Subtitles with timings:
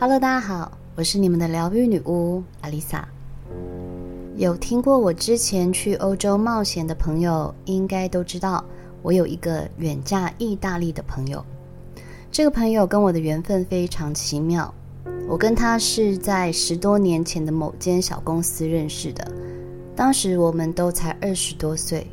[0.00, 3.08] Hello，大家好，我是你们的疗愈女巫阿丽萨。
[4.36, 8.64] 有听过我之前去欧洲冒险的朋友，应该都知道
[9.02, 11.44] 我有一个远嫁意大利的朋友。
[12.30, 14.72] 这个朋友跟我的缘分非常奇妙，
[15.26, 19.26] 我跟他是在十多年前的某间小公司认识的，
[19.96, 22.06] 当时我们都才二十多岁，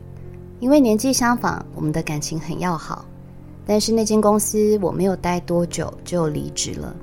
[0.59, 3.05] 因为年纪相仿，我们的感情很要好。
[3.63, 6.95] 但是那间公司我没有待多久就离职了。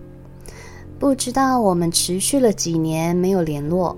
[1.03, 3.97] 不知道我们持续了几年没有联络，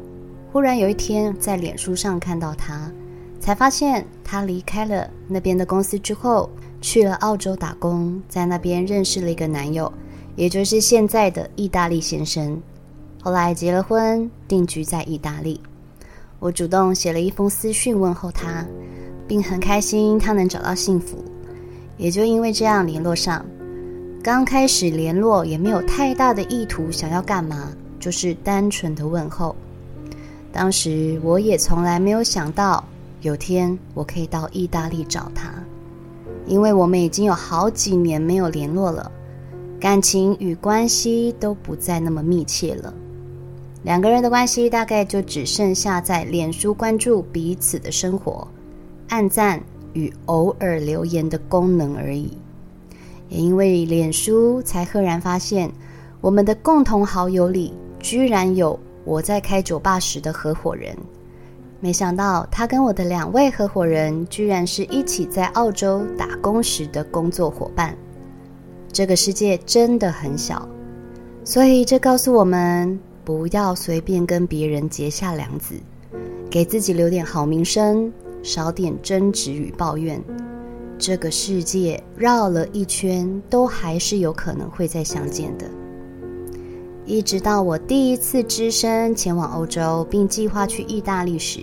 [0.50, 2.90] 忽然有一天在脸书上看到他，
[3.38, 6.48] 才发现他离开了那边的公司之后，
[6.80, 9.92] 去了澳洲打工，在那边认识了一个男友，
[10.34, 12.58] 也就是现在的意大利先生。
[13.22, 15.60] 后来结了婚，定居在意大利。
[16.38, 18.66] 我主动写了一封私讯问候他，
[19.28, 21.22] 并很开心他能找到幸福，
[21.98, 23.44] 也就因为这样联络上。
[24.24, 29.54] 刚开始联络也没有太大的意图，想要干嘛，就是单纯的问候。
[30.50, 32.82] 当时我也从来没有想到
[33.20, 35.52] 有天我可以到意大利找他，
[36.46, 39.12] 因为我们已经有好几年没有联络了，
[39.78, 42.94] 感情与关系都不再那么密切了。
[43.82, 48.48] 两个人的关系大概就只剩下在脸书关注彼此的生活、
[49.08, 52.30] 按赞与偶尔留言的功能而已。
[53.34, 55.68] 也因为脸书，才赫然发现
[56.20, 60.96] 我们的共同好友里居然有我在开酒吧时的合伙人。
[61.80, 67.96] 没想到他跟我的两位合伙人，居然是一起在澳洲打工时的工作伙伴。
[68.92, 70.68] 这个世界真的很小，
[71.42, 75.74] 所以这告诉我们，不要随便跟别人结下梁子，
[76.48, 78.12] 给自己留点好名声，
[78.44, 80.22] 少点争执与抱怨。
[80.98, 85.66] 这个世界绕了一圈，都还是有可能会再相见的。
[87.04, 91.60] 一直到我第一次只身前往欧洲，并计划去意大利时，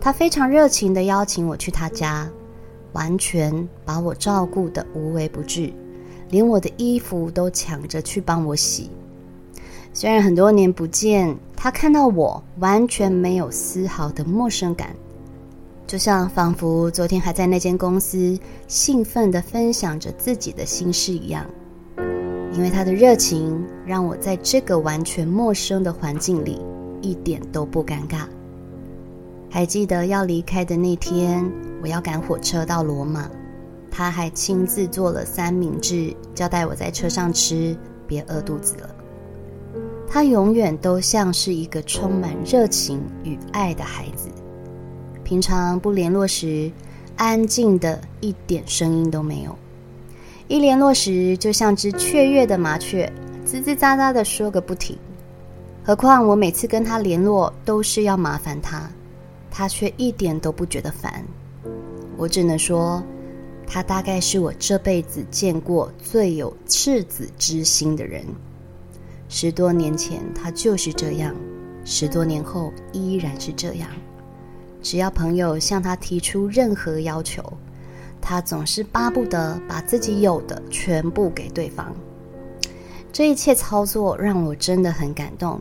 [0.00, 2.28] 他非常热情地邀请我去他家，
[2.92, 5.72] 完全把我照顾得无微不至，
[6.28, 8.90] 连我的衣服都抢着去帮我洗。
[9.94, 14.94] 虽然很多年不见，他看到我完全没有丝毫的陌生感。
[15.86, 18.36] 就像仿佛昨天还在那间公司
[18.66, 21.46] 兴奋地分享着自己的心事一样，
[22.52, 26.60] 因为他的热情让我在这个完全陌生的环境里
[27.00, 28.22] 一点都不尴尬。
[29.48, 31.48] 还记得要离开的那天，
[31.80, 33.30] 我要赶火车到罗马，
[33.88, 37.76] 他还亲自做了三明治，交代我在车上吃，
[38.08, 38.90] 别饿肚子了。
[40.08, 44.28] 他永远都像是一个充满热情与爱的孩子。
[45.26, 46.70] 平常不联络时，
[47.16, 49.50] 安静的一点声音都没有；
[50.46, 53.12] 一联络时，就像只雀跃的麻雀，
[53.44, 54.96] 吱吱喳喳的说个不停。
[55.82, 58.88] 何况我每次跟他联络都是要麻烦他，
[59.50, 61.24] 他却一点都不觉得烦。
[62.16, 63.02] 我只能说，
[63.66, 68.24] 他大概是我这辈子见过最有赤子之心的人。
[69.28, 71.34] 十多年前他就是这样，
[71.84, 73.90] 十多年后依然是这样。
[74.88, 77.42] 只要朋友向他提出任何要求，
[78.20, 81.92] 他总是巴不得把自己有的全部给对方。
[83.12, 85.60] 这一切操作让我真的很感动。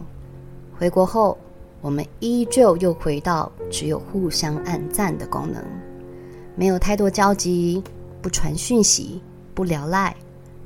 [0.77, 1.35] 回国后，
[1.81, 5.59] 我们依旧又回到只有互相按赞的功能，
[6.55, 7.81] 没有太多交集，
[8.21, 9.23] 不传讯息，
[9.55, 10.15] 不聊赖，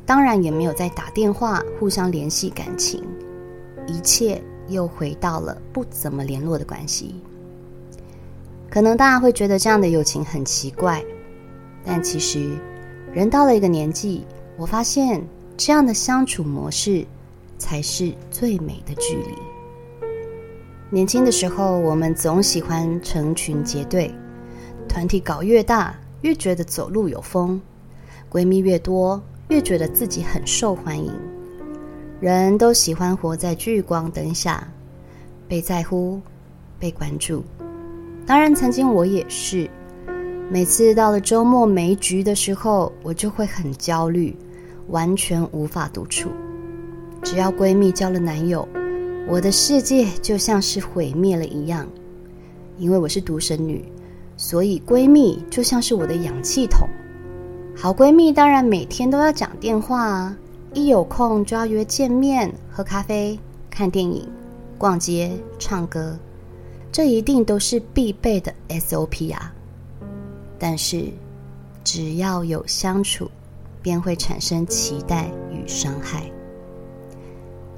[0.05, 3.01] 当然也没有再打电话互相联系感情，
[3.87, 7.15] 一切又回到了不怎么联络的关系。
[8.69, 11.03] 可能大家会觉得这样的友情很奇怪，
[11.83, 12.55] 但其实，
[13.11, 14.25] 人到了一个年纪，
[14.57, 15.21] 我发现
[15.57, 17.05] 这样的相处模式
[17.57, 19.35] 才是最美的距离。
[20.91, 24.13] 年轻的时候，我们总喜欢成群结队，
[24.87, 27.59] 团体搞越大，越觉得走路有风；
[28.29, 31.11] 闺蜜越多，越觉得自己很受欢迎。
[32.19, 34.67] 人都喜欢活在聚光灯下，
[35.47, 36.21] 被在乎，
[36.79, 37.43] 被关注。
[38.29, 39.67] 当然，曾经我也是，
[40.51, 44.35] 每次到了周末没局的时候，我就会很焦虑，
[44.89, 46.29] 完全无法独处。
[47.23, 48.69] 只要闺蜜交了男友，
[49.27, 51.87] 我的世界就像是毁灭了一样。
[52.77, 53.83] 因为我是独生女，
[54.37, 56.87] 所以闺蜜就像是我的氧气筒。
[57.75, 60.37] 好闺蜜当然每天都要讲电话啊，
[60.75, 63.39] 一有空就要约见面、喝咖啡、
[63.71, 64.29] 看电影、
[64.77, 66.15] 逛街、唱歌。
[66.91, 69.53] 这一定都是必备的 SOP 啊！
[70.57, 71.05] 但是，
[71.83, 73.29] 只要有相处，
[73.81, 76.29] 便会产生期待与伤害。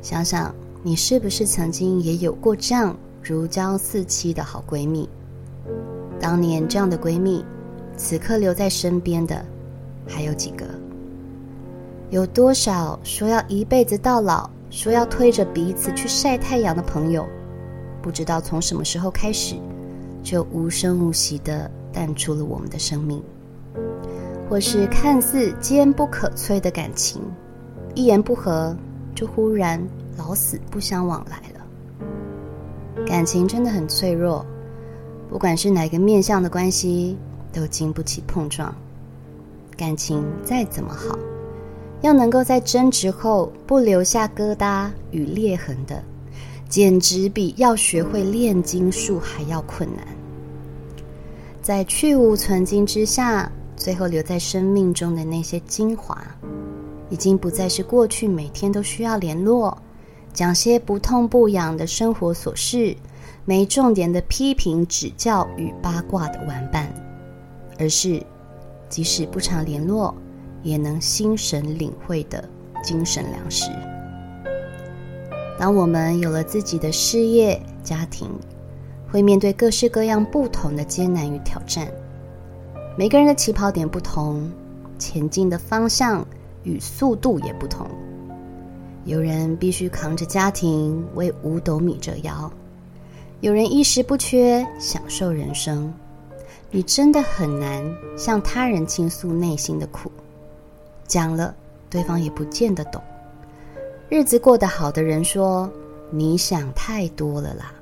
[0.02, 5.08] 想想你是不是曾经也有过这样如胶似漆的好闺蜜？
[6.20, 7.46] 当年这样的闺蜜，
[7.96, 9.46] 此刻留在身边的
[10.08, 10.66] 还有几个？
[12.10, 17.28] 有多少说要一辈子到老，说要推着彼此去晒太阳的朋友，
[18.02, 19.56] 不知道从什么时候开始，
[20.24, 23.22] 就无声无息地淡出了我们的生命。
[24.50, 27.22] 或是看似坚不可摧的感情，
[27.96, 28.76] 一言不合
[29.16, 29.82] 就忽然
[30.18, 33.06] 老死不相往来了。
[33.06, 34.46] 感情真的很脆弱，
[35.30, 37.18] 不管是哪个面向的关系，
[37.54, 38.76] 都经不起碰撞。
[39.78, 41.18] 感情再怎么好，
[42.02, 46.04] 要能够在争执后不留下疙瘩与裂痕的，
[46.72, 50.08] 简直比要学会炼金术还要困难。
[51.62, 53.52] 在去芜存菁之下。
[53.78, 56.16] 最后留在生命中的那些精华，
[57.10, 59.76] 已经不再是过去每天都需要联络，
[60.32, 62.96] 讲些不痛不痒的生活琐事，
[63.44, 66.94] 没重点的批评指教与八卦的玩伴，
[67.80, 68.22] 而是
[68.88, 70.14] 即使不常联络，
[70.62, 72.48] 也能心神领会的
[72.84, 73.72] 精神粮食。
[75.62, 78.28] 当我们有了自己的事业、家庭，
[79.12, 81.88] 会面对各式各样不同的艰难与挑战。
[82.98, 84.52] 每个人的起跑点不同，
[84.98, 86.26] 前进的方向
[86.64, 87.86] 与速度也不同。
[89.06, 92.52] 有人必须扛着家庭为五斗米折腰，
[93.42, 95.94] 有人衣食不缺享受人生。
[96.72, 97.84] 你真的很难
[98.18, 100.12] 向他人倾诉内心的苦，
[101.06, 101.54] 讲了
[101.88, 103.00] 对方也不见得懂。
[104.12, 105.72] 日子过得好的人说
[106.12, 107.74] ：“你想太多了啦。”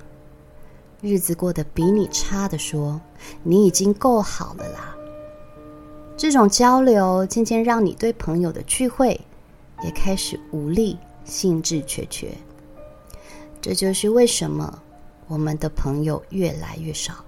[1.01, 3.01] 日子过得比你差的说
[3.41, 4.95] ：“你已经够好了啦。”
[6.15, 9.19] 这种交流渐渐让你对朋友的聚会
[9.83, 12.31] 也开始无力、兴致缺缺。
[13.59, 14.79] 这就是为什么
[15.27, 17.25] 我们的朋友越来越少。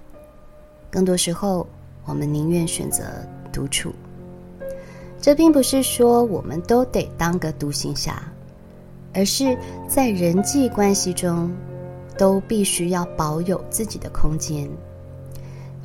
[0.92, 1.66] 更多时候，
[2.04, 3.02] 我们宁愿选择
[3.52, 3.92] 独处。
[5.20, 8.22] 这并不是说我们都得当个独行侠，
[9.14, 9.56] 而是
[9.86, 11.50] 在人际关系中
[12.16, 14.68] 都必须要保有自己的空间。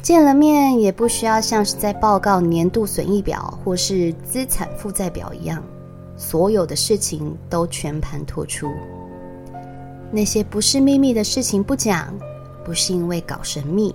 [0.02, 5.62] 见了面也不需要像是在报告年度损益表或是资产负债表一样，
[6.16, 8.72] 所有的事情都全盘托出。
[10.10, 12.14] 那些不是秘密的事情不讲，
[12.64, 13.94] 不是因为搞神秘，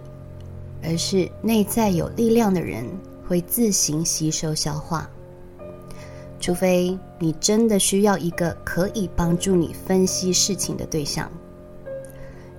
[0.83, 2.85] 而是内在有力量的人
[3.27, 5.09] 会自行吸收消化。
[6.43, 11.31] 除非你真的需要一个可以帮助你分析事情的对象，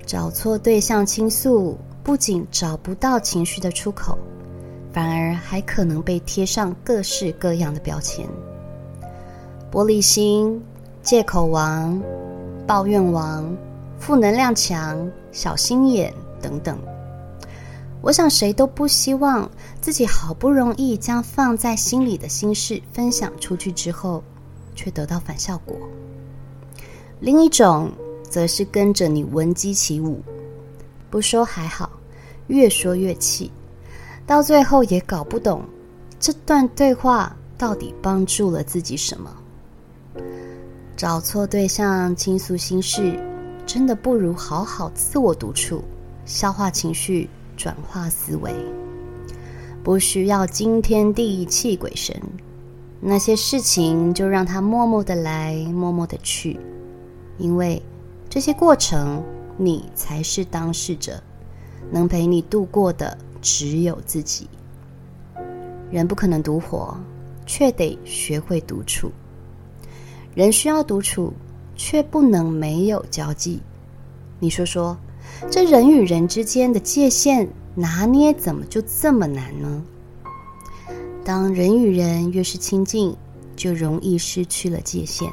[0.05, 1.77] 找错对象倾诉。
[2.01, 4.17] 不仅找不到情绪的出口，
[4.91, 8.27] 反而还可能被贴上各式各样的标签：
[9.71, 10.61] 玻璃心、
[11.01, 12.01] 借口王、
[12.67, 13.55] 抱怨王、
[13.97, 16.77] 负能量强、小心眼等等。
[18.03, 24.21] 我想，谁都不希望自己好不容易将放在心里的心事分享出去之后，
[24.75, 25.77] 却得到反效果。
[27.21, 27.89] 另一种，
[28.29, 30.21] 则是跟着你闻鸡起舞。
[31.09, 31.89] 不说还好，
[32.47, 33.49] 越说越气，
[34.27, 35.63] 到最后也搞不懂
[36.19, 39.33] 这段对话到底帮助了自己什么。
[40.97, 43.17] 找错对象倾诉心事，
[43.65, 45.81] 真的不如好好自我独处，
[46.25, 48.53] 消化情绪，转化思维。
[49.83, 52.15] 不需要惊天地泣鬼神，
[52.99, 56.59] 那些事情就让它默默的来，默默的去，
[57.37, 57.81] 因为
[58.29, 59.23] 这些过程。
[59.55, 61.21] 你才是当事者，
[61.91, 64.49] 能陪你度过的只有自己。
[65.91, 66.97] 人不可能独活，
[67.45, 69.11] 却得学会独处。
[70.33, 71.31] 人需要独处，
[71.75, 73.61] 却不能没有交际。
[74.39, 74.97] 你说说，
[75.49, 79.83] 这人与人之间的界限拿捏，怎么就这么难呢？
[81.23, 83.15] 当人与人越是亲近，
[83.55, 85.31] 就容易失去了界限，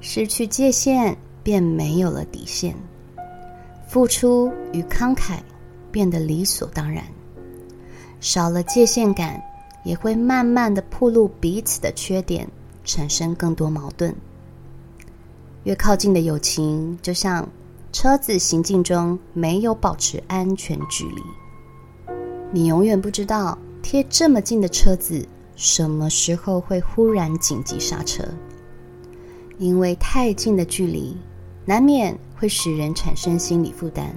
[0.00, 2.74] 失去界限，便没有了底线。
[3.88, 5.38] 付出与慷慨
[5.90, 7.02] 变得理所当然，
[8.20, 9.42] 少了界限感，
[9.84, 12.46] 也会慢慢的暴露彼此的缺点，
[12.84, 14.14] 产生更多矛盾。
[15.64, 17.48] 越靠近的友情，就像
[18.00, 21.22] 车子行进中没有保持安全距离，
[22.52, 25.26] 你永远不知道贴这么近的车子
[25.56, 28.22] 什么时候会忽然紧急刹车，
[29.58, 31.16] 因为太近的距离，
[31.64, 34.14] 难免会使人产生心理负担。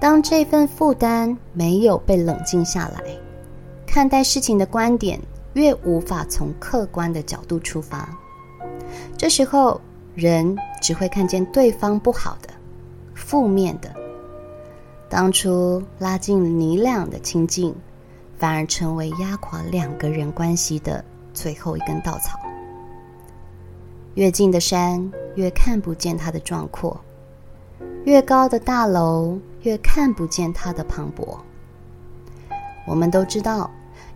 [0.00, 3.02] 当这份负担没有被冷静下来，
[3.84, 5.20] 看待事情的观点
[5.54, 8.16] 越无法从客观的角度出发，
[9.18, 9.80] 这时候
[10.14, 12.48] 人只会看见对方不好的、
[13.14, 13.92] 负面的。
[15.08, 17.74] 当初拉近你俩的亲近，
[18.38, 22.38] 反而成为压垮两个人关系的最后一根稻草。
[24.14, 26.96] 越近的山，越看不见它的壮阔；
[28.04, 31.36] 越高的大楼，越看不见它的磅礴。
[32.86, 33.68] 我们都知道，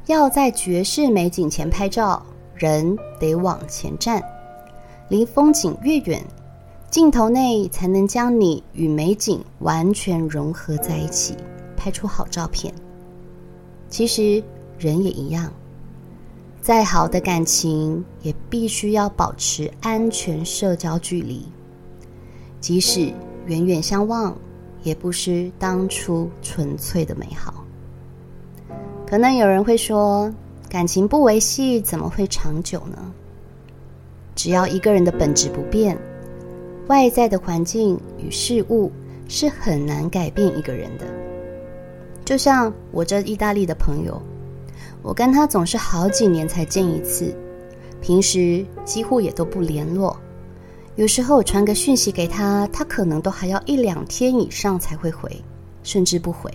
[0.06, 2.24] 要在绝世美景前拍照，
[2.54, 4.22] 人得往前站，
[5.08, 6.22] 离风景越远，
[6.90, 11.34] 镜头内才能将你与美景完全融合在一起，
[11.76, 12.72] 拍出好照片。
[13.88, 14.42] 其实，
[14.78, 15.50] 人也一样。
[16.60, 21.42] 再好的感情，也必须要保持安全社交距离。
[22.60, 23.10] 即使
[23.46, 24.36] 远远相望，
[24.82, 27.54] 也不失当初纯粹的美好。
[29.06, 30.30] 可能有人会说，
[30.68, 32.98] 感情不维系，怎么会长久呢？
[34.38, 35.98] 只要一个人的本质不变，
[36.86, 38.92] 外在的环境与事物
[39.26, 41.04] 是很难改变一个人的。
[42.24, 44.22] 就像我这意大利的朋友。
[45.02, 47.34] 我跟他总是好几年才见一次，
[48.00, 50.16] 平时几乎也都不联络。
[50.94, 55.30] 有时候我传个讯息给他，他可能都还要一两天以上才会回，
[55.82, 56.48] 甚至不回。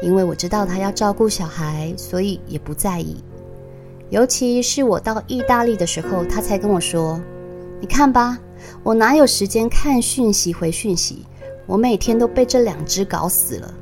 [0.00, 3.16] 因为我知道他要照顾小孩，所以也不在意。
[4.10, 7.20] 尤其是我到意大利的时候，他才跟我说
[7.80, 8.38] ：“你看吧，
[8.82, 11.26] 我哪有时间看讯息回讯息？
[11.66, 13.74] 我每天都被这两只搞死了。”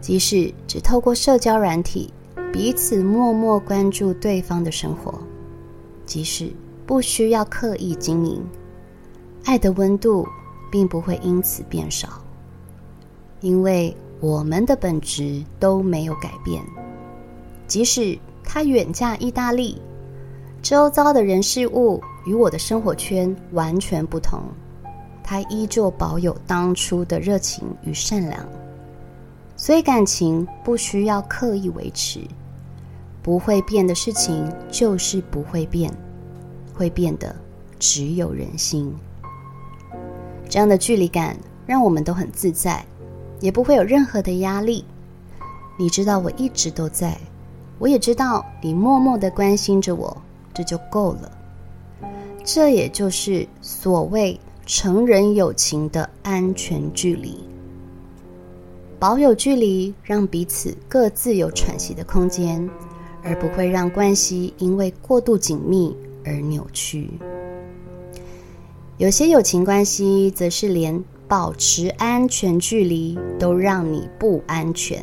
[0.00, 2.12] 即使只透过社交软体，
[2.52, 5.20] 彼此默默关注对方的生活，
[6.06, 6.50] 即使
[6.86, 8.42] 不需要刻意经营，
[9.44, 10.26] 爱的温度
[10.70, 12.08] 并不会因此变少，
[13.40, 16.62] 因为我们的本质都没有改变。
[17.66, 18.18] 即使
[18.52, 19.80] 他远嫁意大利，
[20.60, 24.40] 周遭的人事物与我的生活圈完全不同，
[25.22, 28.44] 他依旧保有当初的热情与善良。
[29.54, 32.18] 所以感情不需要刻意维持，
[33.22, 35.88] 不会变的事情就是不会变，
[36.74, 37.32] 会变的
[37.78, 38.92] 只有人心。
[40.48, 42.84] 这样的距离感让我们都很自在，
[43.38, 44.84] 也不会有任何的压力。
[45.78, 47.16] 你知道我一直都在，
[47.80, 50.14] 我也知道你默默的关心着我，
[50.52, 51.32] 这就够了。
[52.44, 57.38] 这也就是所谓成人友情的安全距离。
[58.98, 62.68] 保有距离，让彼此各自有喘息的空间，
[63.22, 67.08] 而不会让关系因为过度紧密而扭曲。
[68.98, 75.02] 有些友情关系则是连保持安全距离都让你不安全，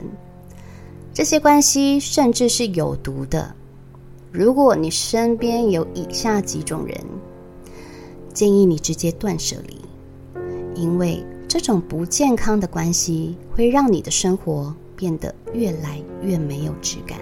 [1.17, 3.51] 这些关系甚至是有毒的。
[4.31, 6.95] 如果你身边有以下几种人，
[8.35, 9.81] 建议你直接断舍离，
[10.79, 11.25] 因为。
[11.47, 17.17] 这种不健康的关系会让你的生活变得越来越没有质感。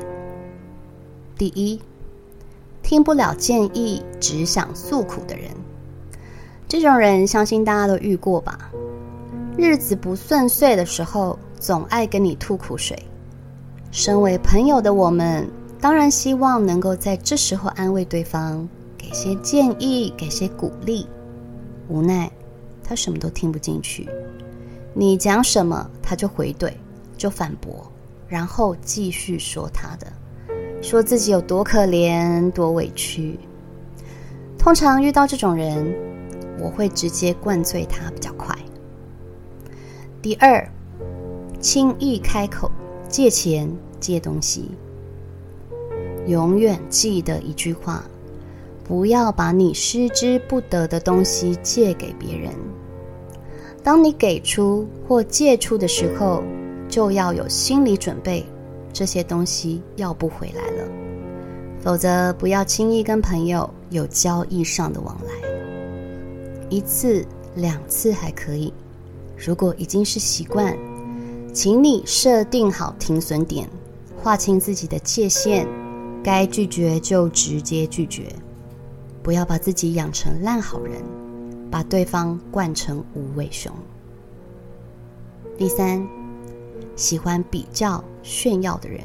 [1.37, 1.79] 第一，
[2.81, 5.51] 听不了建议，只想诉苦的人，
[6.67, 8.71] 这种人相信大家都遇过吧？
[9.55, 12.97] 日子不顺遂的时候，总爱跟你吐苦水。
[13.97, 15.49] 身为朋友的我们，
[15.79, 21.07] 当然希望能够在这时候安慰对方，给些建议，给些鼓励。
[21.87, 22.29] 无奈。
[22.83, 24.05] 他什么都听不进去，
[24.93, 26.73] 你讲什么他就回怼，
[27.15, 27.89] 就反驳，
[28.27, 30.07] 然后继续说他的，
[30.81, 33.39] 说自己有多可怜、多委屈。
[34.59, 35.95] 通常遇到这种人，
[36.59, 38.53] 我会直接灌醉他比较快。
[40.21, 40.69] 第二，
[41.61, 42.69] 轻易开口
[43.09, 43.67] 借钱、
[43.99, 44.71] 借东西，
[46.27, 48.03] 永远记得一句话。
[48.87, 52.53] 不要把你失之不得的东西借给别人。
[53.83, 56.43] 当你给出或借出的时候，
[56.87, 58.45] 就要有心理准备，
[58.93, 60.87] 这些东西要不回来了。
[61.81, 65.33] 否则，不要轻易跟朋友有交易上的往来。
[66.69, 67.25] 一次、
[67.55, 68.71] 两次还可以，
[69.35, 70.77] 如果已经是习惯，
[71.53, 73.67] 请你设定好停损点，
[74.25, 75.67] 划清自己的界限，
[76.23, 78.23] 该拒绝就直接拒绝。
[79.21, 80.95] 不要把自己养成烂好人，
[81.69, 83.71] 把对方惯成无尾熊。
[85.59, 86.03] 第三，
[86.95, 89.01] 喜欢比较炫耀的人，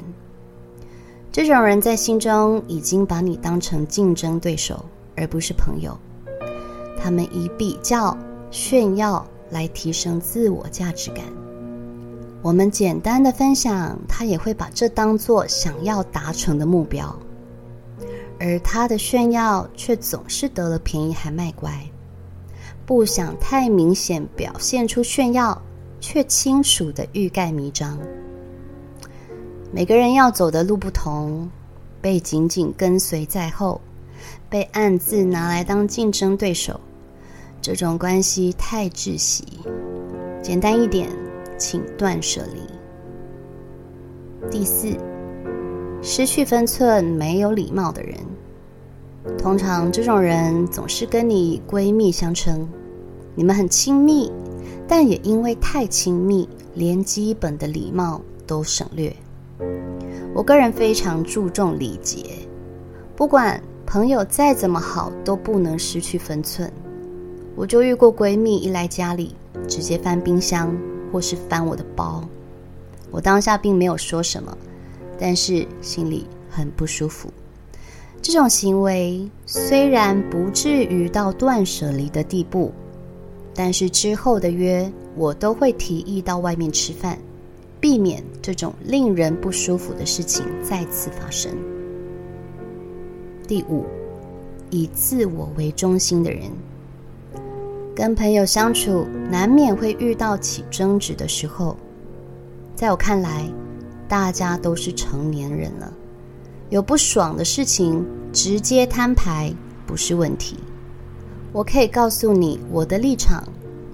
[1.31, 4.83] 这种人在心中已经把你当成竞争对手，
[5.17, 5.95] 而不是朋友。
[6.99, 8.17] 他们以比较
[8.51, 11.27] 炫耀来提升自我价值感。
[12.43, 17.15] 我们简单的分享，他也会把这当做想要达成的目标。
[18.39, 21.71] 而他的炫耀却总是得了便宜还卖乖，
[22.87, 25.61] 不想太明显表现出炫耀，
[26.01, 27.99] 却清楚的欲盖弥彰。
[29.71, 31.47] 每个人要走的路不同，
[32.01, 33.79] 被紧紧跟随在后，
[34.49, 36.81] 被暗自拿来当竞争对手，
[37.61, 39.45] 这种关系太窒息。
[40.43, 41.07] 简单一点，
[41.61, 42.63] 请断舍离。
[44.51, 44.97] 第四，
[46.01, 48.17] 失去分寸、没有礼貌的人，
[49.37, 52.67] 通常这种人总是跟你闺蜜相称，
[53.35, 54.33] 你们很亲密，
[54.89, 59.15] 但也因为太亲密，连基本的礼貌都省略。
[60.35, 62.25] 我个人非常注重礼节，
[63.15, 66.73] 不管朋友再怎么好，都不能失去分寸。
[67.55, 69.35] 我就遇过闺蜜一来家里，
[69.69, 70.75] 直接翻冰箱
[71.11, 72.23] 或是翻我的包，
[73.11, 74.57] 我当下并没有说什么，
[75.19, 77.33] 但是心里很不舒服。
[78.23, 82.73] 这种行为虽然不至于到断舍离的地步，
[83.55, 87.19] 但是之后的约我都会提议到外面吃饭。
[87.81, 91.51] 避免这种令人不舒服的事情再次发生。
[93.49, 93.87] 第五，
[94.69, 96.43] 以自我为中心的人，
[98.01, 101.77] 跟朋友相处难免会遇到起争执的时候。
[102.75, 103.47] 在我看来，
[104.09, 105.93] 大家都是成年人了，
[106.71, 108.03] 有不爽的事情
[108.33, 109.53] 直接摊牌
[109.87, 110.57] 不是问题。
[111.53, 113.45] 我可以告诉你我的立场，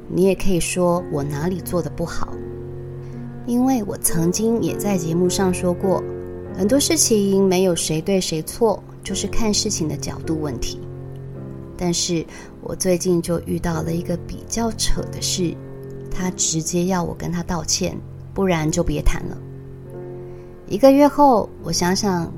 [0.08, 2.32] 你也可以说我哪里做得不好。
[3.44, 6.00] 因为我曾经也在节目上说过，
[6.56, 10.80] 很多事情没有谁对谁错，就是看事情的角度问题。
[11.78, 12.24] 但是
[12.68, 15.56] 我最近就遇到了一个比较扯的事，
[16.10, 17.96] 他直接要我跟他道歉，
[18.34, 19.38] 不然就别谈了。
[20.66, 22.28] 一个月后，我想想，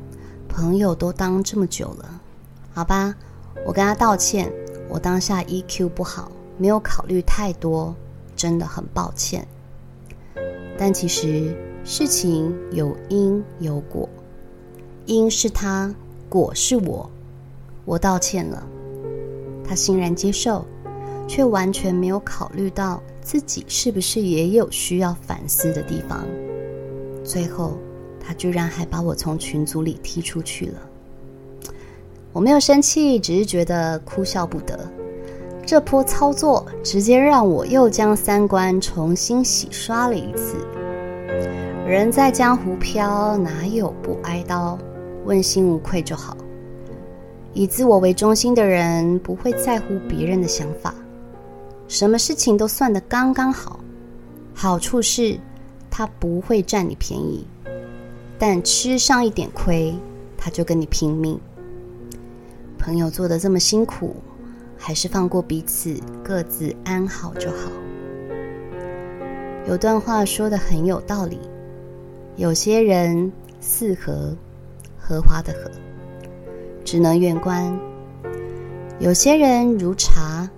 [0.47, 2.21] 朋友都当这么久了，
[2.75, 3.15] 好吧，
[3.65, 4.53] 我跟他道歉。
[4.91, 7.95] 我当下 EQ 不好，没有考虑太多，
[8.37, 9.49] 真的很抱歉。
[10.77, 14.07] 但其实事情有因有果，
[15.07, 15.95] 因是他，
[16.29, 17.09] 果是我。
[17.87, 18.67] 我道歉了，
[19.69, 20.65] 他欣然接受，
[21.29, 26.25] 却完全没有考虑到自己是不是也有需要反思的地方。
[27.23, 27.77] 最后，
[28.19, 30.79] 他居然还把我从群组里踢出去了。
[32.33, 34.79] 我没有生气，只是觉得哭笑不得。
[35.67, 40.57] 这波操作直接让我又将三观重新洗刷了一次。
[41.87, 44.79] 人在江湖飘，哪有不挨刀？
[45.27, 46.35] 问心无愧就好。
[47.53, 50.95] 以自我为中心的人不会在乎别人的想法，
[51.89, 53.81] 什么事情都算得刚刚好。
[54.55, 55.39] 好处是
[55.91, 57.47] 他不会占你便宜，
[58.39, 59.95] 但吃上一点亏，
[60.37, 61.39] 他就跟你拼命。
[62.79, 64.17] 朋友做得这么辛苦。
[64.81, 67.69] 还是放过彼此，各自安好就好。
[69.67, 71.37] 有段话说得很有道理：
[72.37, 74.37] 有些人似荷，
[74.97, 75.69] 荷花的荷，
[76.91, 77.79] 只能远观；
[78.99, 80.49] 有些人如茶，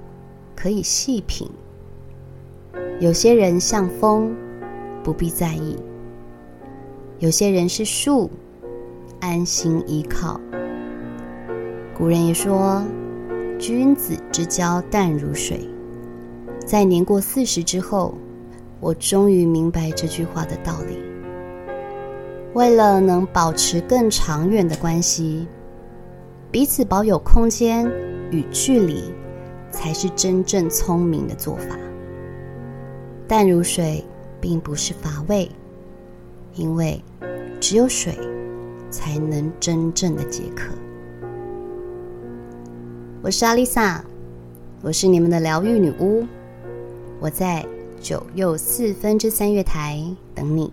[0.55, 1.49] 可以细品；
[3.01, 4.33] 有些人像风，
[5.03, 5.75] 不必在意；
[7.19, 8.31] 有些人是树，
[9.19, 10.41] 安心依靠。
[11.99, 12.81] 古人也说。
[13.59, 15.69] 君子之交淡如水，
[16.65, 18.15] 在年过四十之后，
[18.79, 20.97] 我终于明白这句话的道理。
[22.55, 25.47] 为了能保持更长远的关系，
[26.53, 27.89] 彼此保有空间
[28.33, 29.05] 与距离，
[29.71, 31.79] 才是真正聪明的做法。
[33.29, 34.05] 淡如水
[34.41, 35.49] 并不是乏味，
[36.55, 37.01] 因为
[37.61, 38.19] 只有水
[38.91, 40.75] 才能真正的解渴。
[43.23, 44.05] 我是阿丽萨，
[44.83, 46.27] 我是你们的疗愈女巫，
[47.21, 47.65] 我在
[48.01, 50.73] 九又四分之三月台等你。